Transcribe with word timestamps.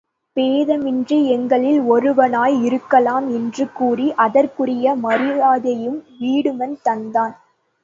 பேத 0.37 0.77
மின்றி 0.77 1.29
எங்களில் 1.29 1.81
ஒருவனாய் 1.91 2.57
இருக்கலாம் 2.63 3.27
என்று 3.29 3.65
கூறி 3.73 4.13
அதற்குரிய 4.17 4.95
மரியாதையையும் 5.03 6.01
வீடுமன் 6.19 6.75
தந்தான். 6.83 7.35